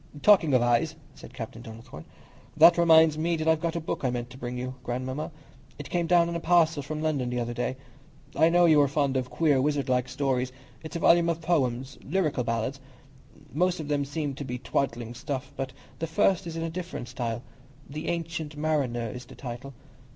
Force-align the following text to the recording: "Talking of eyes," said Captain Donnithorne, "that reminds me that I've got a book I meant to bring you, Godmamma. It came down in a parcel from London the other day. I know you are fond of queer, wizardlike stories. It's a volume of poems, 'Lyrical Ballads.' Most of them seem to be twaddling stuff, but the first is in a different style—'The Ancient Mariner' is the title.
"Talking 0.23 0.55
of 0.55 0.63
eyes," 0.63 0.95
said 1.13 1.31
Captain 1.31 1.61
Donnithorne, 1.61 2.05
"that 2.57 2.75
reminds 2.79 3.19
me 3.19 3.35
that 3.35 3.47
I've 3.47 3.61
got 3.61 3.75
a 3.75 3.79
book 3.79 4.03
I 4.03 4.09
meant 4.09 4.31
to 4.31 4.37
bring 4.39 4.57
you, 4.57 4.73
Godmamma. 4.83 5.29
It 5.77 5.91
came 5.91 6.07
down 6.07 6.27
in 6.27 6.35
a 6.35 6.39
parcel 6.39 6.81
from 6.81 7.03
London 7.03 7.29
the 7.29 7.39
other 7.39 7.53
day. 7.53 7.77
I 8.35 8.49
know 8.49 8.65
you 8.65 8.81
are 8.81 8.87
fond 8.87 9.15
of 9.15 9.29
queer, 9.29 9.61
wizardlike 9.61 10.09
stories. 10.09 10.51
It's 10.81 10.95
a 10.95 10.99
volume 10.99 11.29
of 11.29 11.39
poems, 11.39 11.99
'Lyrical 12.03 12.43
Ballads.' 12.43 12.79
Most 13.53 13.79
of 13.79 13.89
them 13.89 14.03
seem 14.03 14.33
to 14.33 14.43
be 14.43 14.57
twaddling 14.57 15.13
stuff, 15.13 15.53
but 15.55 15.71
the 15.99 16.07
first 16.07 16.47
is 16.47 16.55
in 16.57 16.63
a 16.63 16.69
different 16.71 17.07
style—'The 17.07 18.07
Ancient 18.07 18.57
Mariner' 18.57 19.11
is 19.11 19.25
the 19.25 19.35
title. 19.35 19.75